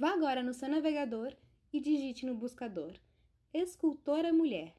[0.00, 1.36] Vá agora no seu navegador
[1.70, 2.94] e digite no buscador
[3.52, 4.74] escultora mulher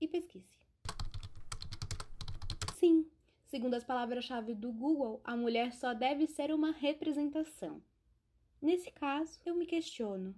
[0.00, 0.64] e pesquise.
[2.76, 3.06] Sim,
[3.44, 7.82] segundo as palavras-chave do Google, a mulher só deve ser uma representação.
[8.62, 10.34] Nesse caso, eu me questiono: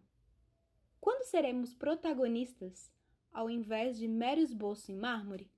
[1.00, 2.90] quando seremos protagonistas
[3.32, 5.48] ao invés de mero esboço em mármore?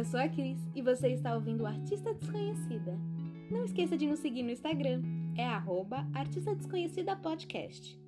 [0.00, 2.98] Eu sou a Cris e você está ouvindo Artista Desconhecida.
[3.50, 5.02] Não esqueça de nos seguir no Instagram,
[5.36, 8.00] é arroba Artista Desconhecida Podcast.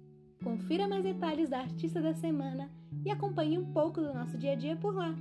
[0.42, 2.70] Confira mais detalhes da artista da semana
[3.04, 5.14] e acompanhe um pouco do nosso dia a dia por lá.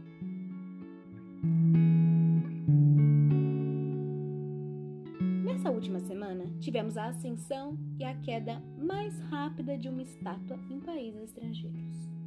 [5.43, 10.79] Nessa última semana, tivemos a ascensão e a queda mais rápida de uma estátua em
[10.79, 12.20] países estrangeiros.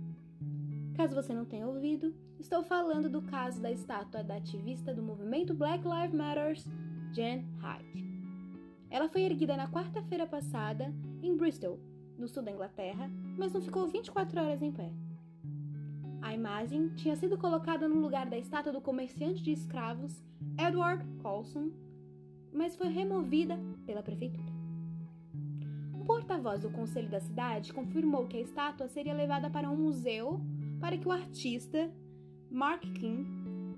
[0.96, 5.52] Caso você não tenha ouvido, estou falando do caso da estátua da ativista do movimento
[5.52, 6.56] Black Lives Matter,
[7.12, 8.05] Jen Hyde.
[8.88, 11.80] Ela foi erguida na quarta-feira passada em Bristol,
[12.16, 14.92] no sul da Inglaterra, mas não ficou 24 horas em pé.
[16.22, 20.22] A imagem tinha sido colocada no lugar da estátua do comerciante de escravos
[20.56, 21.70] Edward Colson,
[22.52, 24.47] mas foi removida pela prefeitura.
[25.92, 30.41] Um porta-voz do conselho da cidade confirmou que a estátua seria levada para um museu
[30.84, 31.90] para que o artista
[32.50, 33.24] Mark King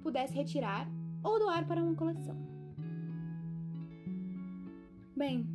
[0.03, 0.91] pudesse retirar
[1.23, 2.37] ou doar para uma coleção.
[5.17, 5.47] Bem,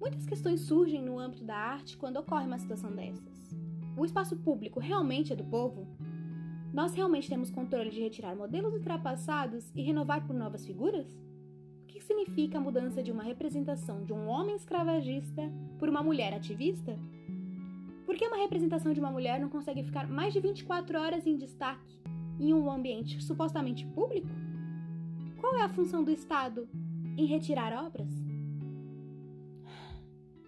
[0.00, 3.54] muitas questões surgem no âmbito da arte quando ocorre uma situação dessas.
[3.96, 5.86] O espaço público realmente é do povo?
[6.74, 11.06] Nós realmente temos controle de retirar modelos ultrapassados e renovar por novas figuras?
[11.84, 16.34] O que significa a mudança de uma representação de um homem escravagista por uma mulher
[16.34, 16.98] ativista?
[18.08, 21.36] Por que uma representação de uma mulher não consegue ficar mais de 24 horas em
[21.36, 22.00] destaque
[22.40, 24.30] em um ambiente supostamente público?
[25.36, 26.66] Qual é a função do Estado
[27.18, 28.08] em retirar obras?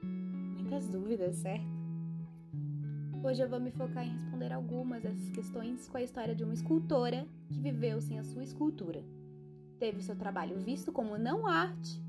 [0.02, 1.66] Muitas dúvidas, certo?
[3.22, 6.54] Hoje eu vou me focar em responder algumas dessas questões com a história de uma
[6.54, 9.04] escultora que viveu sem a sua escultura.
[9.78, 12.02] Teve seu trabalho visto como não arte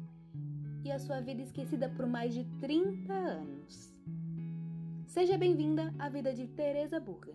[0.85, 3.91] e a sua vida esquecida por mais de 30 anos.
[5.11, 7.33] Seja bem-vinda à vida de Teresa Burga.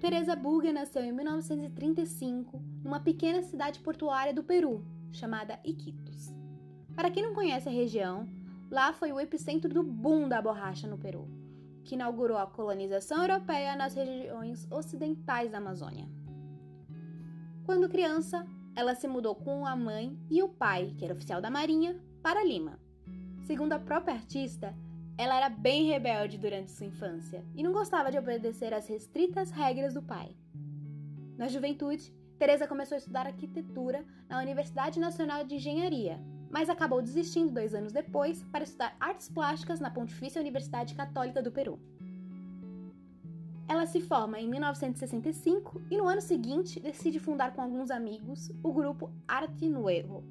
[0.00, 6.34] Teresa Burga nasceu em 1935 numa pequena cidade portuária do Peru, chamada Iquitos.
[6.96, 8.28] Para quem não conhece a região,
[8.68, 11.28] lá foi o epicentro do boom da borracha no Peru,
[11.84, 16.08] que inaugurou a colonização europeia nas regiões ocidentais da Amazônia.
[17.64, 18.44] Quando criança,
[18.74, 22.42] ela se mudou com a mãe e o pai, que era oficial da Marinha, para
[22.42, 22.80] Lima.
[23.46, 24.74] Segundo a própria artista,
[25.18, 29.92] ela era bem rebelde durante sua infância e não gostava de obedecer às restritas regras
[29.92, 30.34] do pai.
[31.36, 36.18] Na juventude, Teresa começou a estudar arquitetura na Universidade Nacional de Engenharia,
[36.50, 41.52] mas acabou desistindo dois anos depois para estudar artes plásticas na Pontifícia Universidade Católica do
[41.52, 41.78] Peru.
[43.68, 48.72] Ela se forma em 1965 e no ano seguinte decide fundar com alguns amigos o
[48.72, 50.24] grupo Arte Nuevo,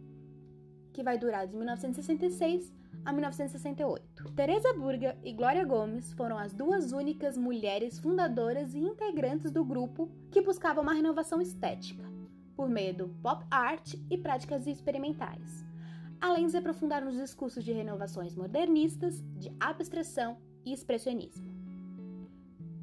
[0.93, 2.71] que vai durar de 1966
[3.03, 4.31] a 1968.
[4.35, 10.09] Teresa Burga e Glória Gomes foram as duas únicas mulheres fundadoras e integrantes do grupo
[10.31, 12.03] que buscava uma renovação estética,
[12.55, 15.65] por meio do pop art e práticas experimentais,
[16.21, 21.51] além de se aprofundar nos discursos de renovações modernistas, de abstração e expressionismo.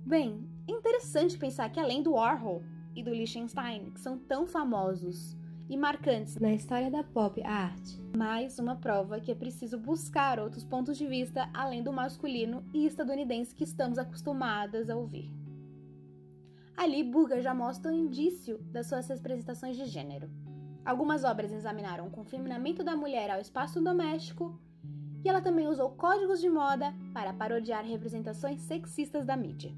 [0.04, 2.62] Bem, é interessante pensar que além do Warhol
[2.94, 5.36] e do Liechtenstein, que são tão famosos
[5.70, 7.80] e marcantes na história da pop art,
[8.16, 12.84] mais uma prova que é preciso buscar outros pontos de vista além do masculino e
[12.86, 15.32] estadunidense que estamos acostumadas a ouvir.
[16.76, 20.28] Ali, Burger já mostra um indício das suas representações de gênero.
[20.84, 24.60] Algumas obras examinaram o confinamento da mulher ao espaço doméstico
[25.24, 29.72] e ela também usou códigos de moda para parodiar representações sexistas da mídia.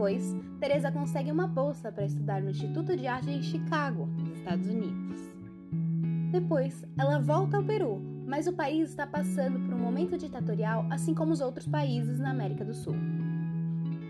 [0.00, 4.66] Depois, Teresa consegue uma bolsa para estudar no Instituto de Arte em Chicago, nos Estados
[4.66, 5.20] Unidos.
[6.32, 11.12] Depois, ela volta ao Peru, mas o país está passando por um momento ditatorial, assim
[11.12, 12.94] como os outros países na América do Sul.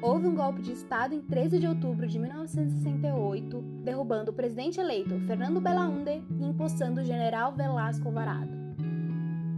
[0.01, 5.19] Houve um golpe de Estado em 13 de outubro de 1968, derrubando o presidente eleito
[5.23, 8.57] Fernando Belaunde e empossando o general Velasco Alvarado.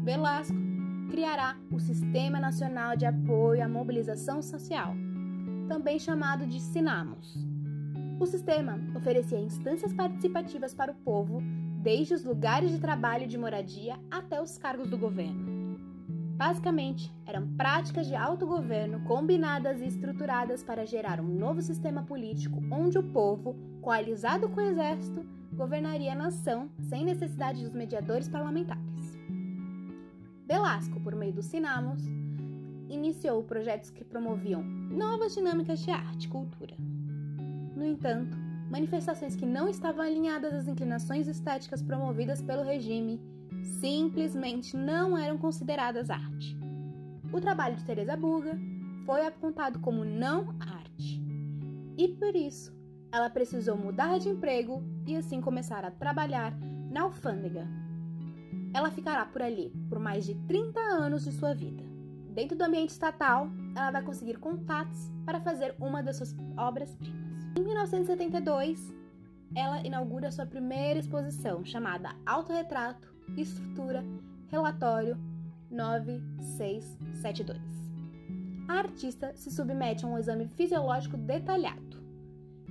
[0.03, 0.57] Velasco
[1.11, 4.97] criará o Sistema Nacional de Apoio à Mobilização Social,
[5.69, 7.37] também chamado de SINAMOS.
[8.21, 11.43] O sistema oferecia instâncias participativas para o povo,
[11.83, 15.53] desde os lugares de trabalho e de moradia até os cargos do governo.
[16.37, 22.99] Basicamente, eram práticas de autogoverno combinadas e estruturadas para gerar um novo sistema político onde
[22.99, 28.83] o povo, coalizado com o exército, governaria a nação sem necessidade dos mediadores parlamentares.
[30.47, 32.03] Velasco, por meio dos Sinamos,
[32.95, 36.77] iniciou projetos que promoviam novas dinâmicas de arte e cultura.
[37.75, 38.37] No entanto,
[38.71, 43.21] manifestações que não estavam alinhadas às inclinações estéticas promovidas pelo regime
[43.81, 46.57] simplesmente não eram consideradas arte.
[47.33, 48.59] O trabalho de Teresa Burga
[49.07, 51.23] foi apontado como não arte.
[51.97, 52.73] E por isso,
[53.11, 56.57] ela precisou mudar de emprego e assim começar a trabalhar
[56.91, 57.67] na alfândega.
[58.75, 61.92] Ela ficará por ali por mais de 30 anos de sua vida.
[62.35, 67.21] Dentro do ambiente estatal, ela vai conseguir contatos para fazer uma das suas obras-primas.
[67.55, 68.91] Em 1972,
[69.55, 74.03] ela inaugura sua primeira exposição, chamada Autorretrato, Estrutura,
[74.49, 75.19] Relatório
[75.71, 77.61] 9672.
[78.67, 82.01] A artista se submete a um exame fisiológico detalhado.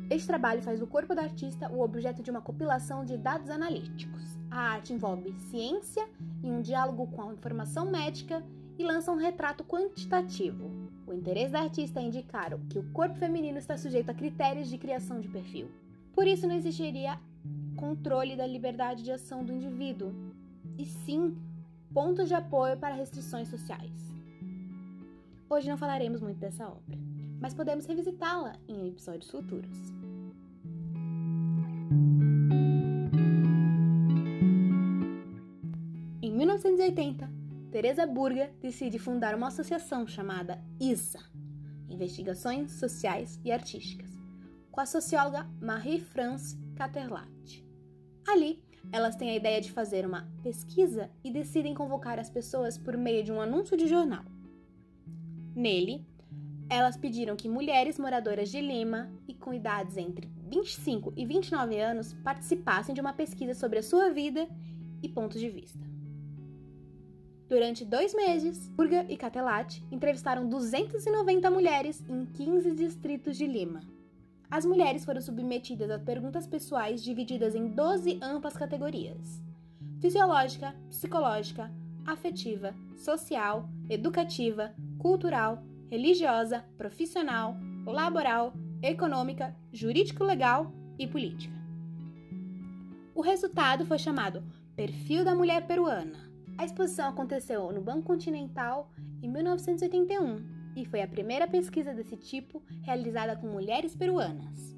[0.09, 4.35] Este trabalho faz do corpo da artista o objeto de uma compilação de dados analíticos.
[4.49, 6.09] A arte envolve ciência
[6.43, 8.43] e um diálogo com a informação médica
[8.81, 10.71] e lança um retrato quantitativo.
[11.05, 14.77] O interesse da artista é indicar que o corpo feminino está sujeito a critérios de
[14.77, 15.69] criação de perfil.
[16.13, 17.19] Por isso, não existiria
[17.75, 20.13] controle da liberdade de ação do indivíduo,
[20.77, 21.37] e sim
[21.93, 23.91] pontos de apoio para restrições sociais.
[25.49, 26.97] Hoje não falaremos muito dessa obra,
[27.39, 29.91] mas podemos revisitá-la em episódios futuros.
[36.21, 37.40] Em 1980,
[37.71, 41.21] Teresa Burger decide fundar uma associação chamada ISA
[41.89, 44.11] Investigações Sociais e Artísticas
[44.69, 47.63] com a socióloga Marie-France Caterlat.
[48.27, 52.97] Ali, elas têm a ideia de fazer uma pesquisa e decidem convocar as pessoas por
[52.97, 54.25] meio de um anúncio de jornal.
[55.55, 56.05] Nele,
[56.69, 62.13] elas pediram que mulheres moradoras de Lima e com idades entre 25 e 29 anos
[62.15, 64.45] participassem de uma pesquisa sobre a sua vida
[65.01, 65.90] e pontos de vista.
[67.51, 73.81] Durante dois meses, Burga e Catelati entrevistaram 290 mulheres em 15 distritos de Lima.
[74.49, 79.43] As mulheres foram submetidas a perguntas pessoais divididas em 12 amplas categorias:
[79.99, 81.69] fisiológica, psicológica,
[82.05, 91.53] afetiva, social, educativa, cultural, religiosa, profissional, laboral, econômica, jurídico-legal e política.
[93.13, 94.41] O resultado foi chamado
[94.73, 101.07] Perfil da Mulher Peruana a exposição aconteceu no Banco Continental em 1981 e foi a
[101.07, 104.75] primeira pesquisa desse tipo realizada com mulheres peruanas.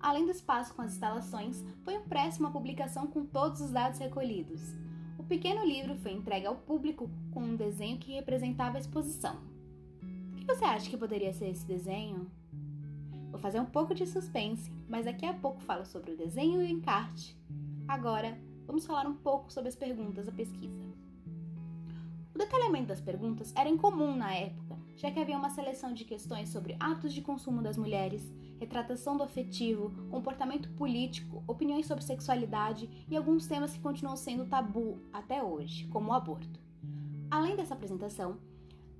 [0.00, 4.74] Além do espaço com as instalações, foi impressa uma publicação com todos os dados recolhidos.
[5.18, 9.36] O pequeno livro foi entregue ao público com um desenho que representava a exposição.
[10.32, 12.30] O que você acha que poderia ser esse desenho?
[13.30, 16.66] Vou fazer um pouco de suspense, mas daqui a pouco falo sobre o desenho e
[16.66, 17.36] o encarte.
[17.88, 20.84] Agora, vamos falar um pouco sobre as perguntas da pesquisa.
[22.34, 26.50] O detalhamento das perguntas era incomum na época, já que havia uma seleção de questões
[26.50, 33.16] sobre hábitos de consumo das mulheres, retratação do afetivo, comportamento político, opiniões sobre sexualidade e
[33.16, 36.60] alguns temas que continuam sendo tabu até hoje, como o aborto.
[37.30, 38.38] Além dessa apresentação,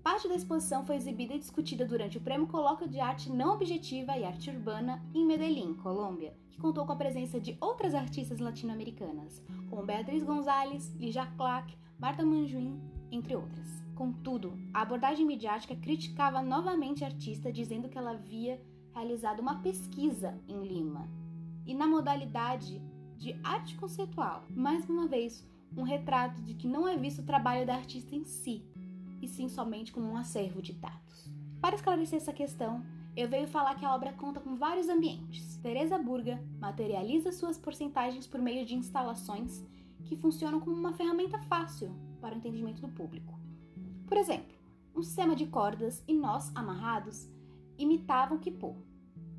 [0.07, 4.17] parte da exposição foi exibida e discutida durante o Prêmio Colóquio de Arte Não Objetiva
[4.17, 9.43] e Arte Urbana em Medellín, Colômbia, que contou com a presença de outras artistas latino-americanas,
[9.69, 13.67] como Beatriz Gonzalez, Lígia Clark, Marta Manjuin, entre outras.
[13.97, 18.63] Contudo, a abordagem midiática criticava novamente a artista, dizendo que ela havia
[18.95, 21.09] realizado uma pesquisa em Lima
[21.67, 22.81] e na modalidade
[23.17, 24.45] de arte conceitual.
[24.51, 25.45] Mais uma vez,
[25.77, 28.65] um retrato de que não é visto o trabalho da artista em si,
[29.27, 31.29] e sim somente como um acervo de dados.
[31.61, 32.85] Para esclarecer essa questão,
[33.17, 35.57] eu venho falar que a obra conta com vários ambientes.
[35.57, 39.65] Teresa Burga materializa suas porcentagens por meio de instalações
[40.05, 43.37] que funcionam como uma ferramenta fácil para o entendimento do público.
[44.07, 44.55] Por exemplo,
[44.95, 47.29] um sistema de cordas e nós amarrados
[47.77, 48.77] imitavam o quipô,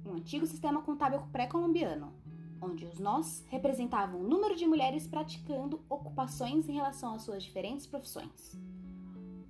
[0.05, 2.13] um antigo sistema contábil pré-colombiano,
[2.61, 7.87] onde os nós representavam o número de mulheres praticando ocupações em relação às suas diferentes
[7.87, 8.66] profissões.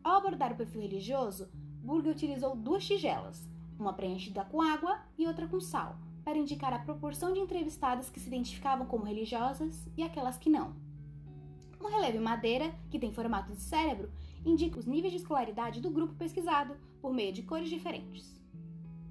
[0.07, 1.49] Ao abordar o perfil religioso,
[1.83, 3.45] Burger utilizou duas tigelas,
[3.77, 8.17] uma preenchida com água e outra com sal, para indicar a proporção de entrevistadas que
[8.17, 10.73] se identificavam como religiosas e aquelas que não.
[11.81, 14.09] Um relevo em madeira, que tem formato de cérebro,
[14.45, 18.33] indica os níveis de escolaridade do grupo pesquisado por meio de cores diferentes.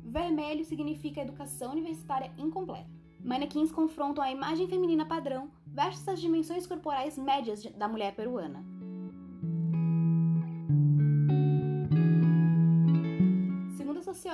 [0.02, 2.88] Vermelho significa educação universitária incompleta.
[3.20, 8.75] Manequins confrontam a imagem feminina padrão versus as dimensões corporais médias da mulher peruana.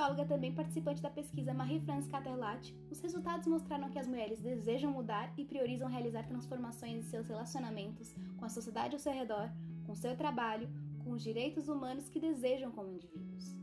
[0.03, 5.31] Socióloga, também participante da pesquisa Marie-France Caterlat, os resultados mostraram que as mulheres desejam mudar
[5.37, 9.49] e priorizam realizar transformações em seus relacionamentos com a sociedade ao seu redor,
[9.85, 10.69] com seu trabalho,
[11.03, 13.55] com os direitos humanos que desejam como indivíduos.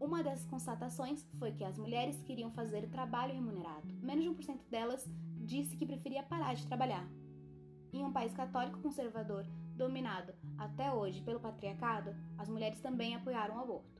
[0.00, 3.86] Uma das constatações foi que as mulheres queriam fazer trabalho remunerado.
[4.02, 7.06] Menos de 1% delas disse que preferia parar de trabalhar.
[7.92, 9.46] Em um país católico conservador,
[9.76, 13.99] dominado até hoje pelo patriarcado, as mulheres também apoiaram o aborto.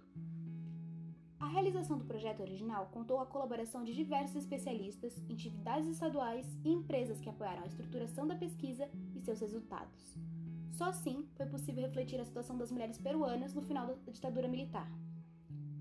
[1.40, 6.70] A realização do projeto original contou com a colaboração de diversos especialistas, entidades estaduais e
[6.70, 10.18] empresas que apoiaram a estruturação da pesquisa e seus resultados.
[10.70, 14.87] Só assim foi possível refletir a situação das mulheres peruanas no final da ditadura militar.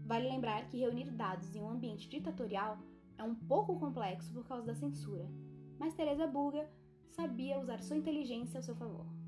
[0.06, 2.80] Vale lembrar que reunir dados em um ambiente ditatorial
[3.18, 5.30] é um pouco complexo por causa da censura,
[5.78, 6.70] mas Teresa Burga
[7.12, 9.19] sabia usar sua inteligência ao seu favor.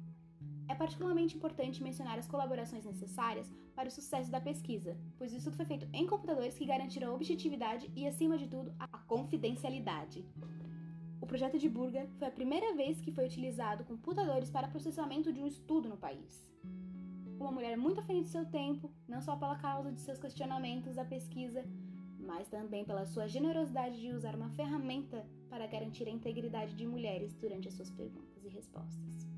[0.72, 5.58] É particularmente importante mencionar as colaborações necessárias para o sucesso da pesquisa, pois o estudo
[5.58, 10.24] foi feito em computadores que garantiram a objetividade e, acima de tudo, a confidencialidade.
[11.20, 15.42] O projeto de Burga foi a primeira vez que foi utilizado computadores para processamento de
[15.42, 16.50] um estudo no país
[17.42, 20.96] uma mulher muito à frente do seu tempo, não só pela causa de seus questionamentos
[21.00, 21.66] à pesquisa,
[22.20, 27.34] mas também pela sua generosidade de usar uma ferramenta para garantir a integridade de mulheres
[27.34, 29.31] durante as suas perguntas e respostas.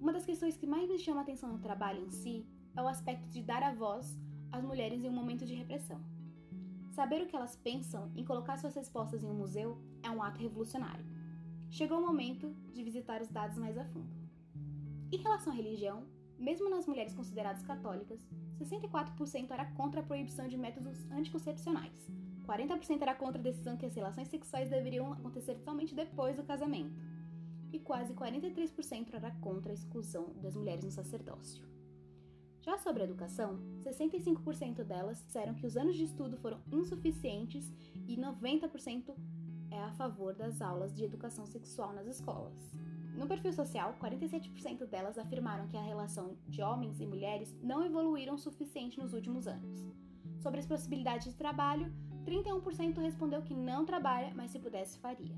[0.00, 2.86] Uma das questões que mais me chama a atenção no trabalho em si é o
[2.86, 4.16] aspecto de dar a voz
[4.52, 6.00] às mulheres em um momento de repressão.
[6.92, 10.40] Saber o que elas pensam e colocar suas respostas em um museu é um ato
[10.40, 11.04] revolucionário.
[11.68, 14.08] Chegou o momento de visitar os dados mais a fundo.
[15.10, 16.04] Em relação à religião,
[16.38, 18.20] mesmo nas mulheres consideradas católicas,
[18.60, 22.08] 64% era contra a proibição de métodos anticoncepcionais,
[22.46, 26.94] 40% era contra a decisão que as relações sexuais deveriam acontecer somente depois do casamento,
[27.72, 31.66] e quase 43% era contra a exclusão das mulheres no sacerdócio.
[32.60, 37.72] Já sobre a educação, 65% delas disseram que os anos de estudo foram insuficientes
[38.06, 39.14] e 90%
[39.70, 42.54] é a favor das aulas de educação sexual nas escolas.
[43.16, 48.34] No perfil social, 47% delas afirmaram que a relação de homens e mulheres não evoluíram
[48.34, 49.88] o suficiente nos últimos anos.
[50.40, 51.92] Sobre as possibilidades de trabalho,
[52.24, 55.34] 31% respondeu que não trabalha, mas se pudesse faria.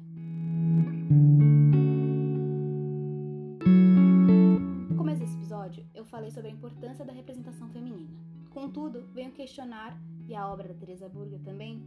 [6.10, 8.10] Falei sobre a importância da representação feminina.
[8.50, 11.82] Contudo, venho questionar, e a obra da Teresa Burga também,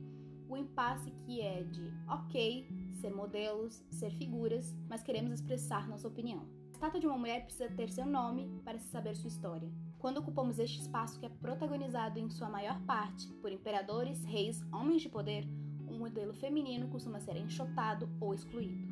[0.50, 2.68] o impasse que é de, ok,
[3.00, 6.42] ser modelos, ser figuras, mas queremos expressar nossa opinião.
[6.72, 9.72] A estátua de uma mulher precisa ter seu nome para se saber sua história.
[9.98, 15.02] Quando ocupamos este espaço que é protagonizado em sua maior parte por imperadores, reis, homens
[15.02, 15.48] de poder,
[15.90, 18.92] um modelo feminino costuma ser enxotado ou excluído.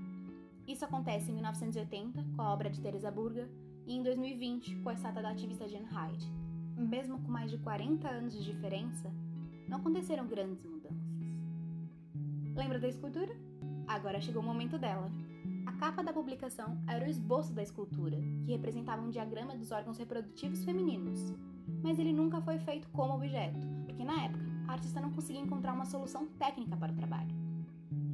[0.65, 3.49] Isso acontece em 1980 com a obra de Teresa Burga
[3.91, 6.31] e em 2020 com a estátua da ativista Jane Hyde.
[6.77, 9.11] Mesmo com mais de 40 anos de diferença,
[9.67, 10.95] não aconteceram grandes mudanças.
[12.55, 13.35] Lembra da escultura?
[13.85, 15.11] Agora chegou o momento dela.
[15.65, 19.97] A capa da publicação era o esboço da escultura, que representava um diagrama dos órgãos
[19.97, 21.33] reprodutivos femininos.
[21.83, 25.73] Mas ele nunca foi feito como objeto, porque na época a artista não conseguia encontrar
[25.73, 27.35] uma solução técnica para o trabalho.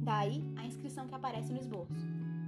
[0.02, 1.94] Daí a inscrição que aparece no esboço: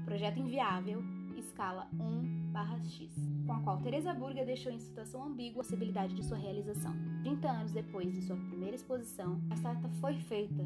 [0.05, 1.05] Projeto inviável,
[1.41, 3.11] escala 1/x,
[3.47, 6.95] com a qual Teresa Burga deixou em situação ambígua a possibilidade de sua realização.
[7.23, 10.65] 30 anos depois de sua primeira exposição, a estátua foi feita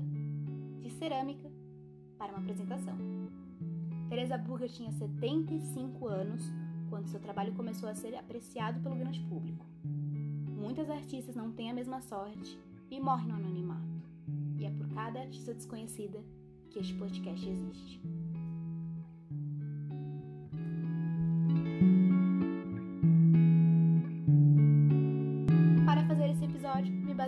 [0.83, 1.51] de cerâmica
[2.19, 2.97] para uma apresentação.
[4.09, 6.45] Teresa Burger tinha 75 anos
[6.91, 9.65] quando seu trabalho começou a ser apreciado pelo grande público.
[9.85, 12.59] Muitas artistas não têm a mesma sorte
[12.91, 13.83] e morrem no anonimato.
[14.59, 16.23] E é por cada artista desconhecida
[16.71, 18.01] que este podcast existe.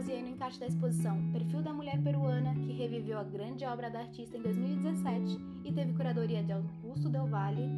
[0.07, 3.99] Baseei no encaixe da exposição Perfil da Mulher Peruana, que reviveu a grande obra da
[3.99, 7.69] artista em 2017 e teve curadoria de Augusto Del Valle.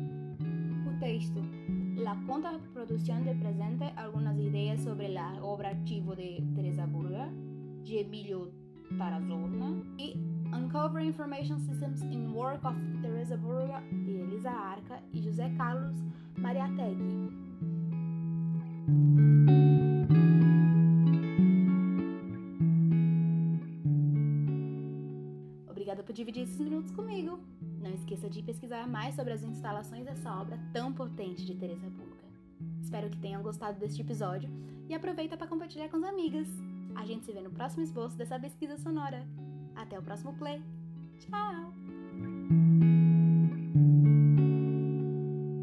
[0.86, 1.40] O texto
[1.96, 7.30] La contraproducción del presente, algunas ideas sobre la obra archivo de Teresa Burga,
[7.82, 8.52] de Emilio
[8.98, 10.14] Tarazona, e
[10.52, 15.96] Uncovering Information Systems in Work of Teresa Burga, de Elisa Arca e José Carlos
[16.36, 17.47] Mariategui.
[26.08, 27.38] Por dividir esses minutos comigo.
[27.82, 32.24] Não esqueça de pesquisar mais sobre as instalações dessa obra tão potente de Teresa Burga.
[32.80, 34.48] Espero que tenham gostado deste episódio
[34.88, 36.48] e aproveita para compartilhar com as amigas.
[36.94, 39.22] A gente se vê no próximo esboço dessa pesquisa sonora.
[39.76, 40.62] Até o próximo play.
[41.18, 42.97] Tchau!